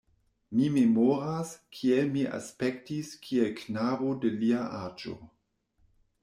[0.59, 5.15] Mi memoras, kiel mi aspektis kiel knabo de lia aĝo.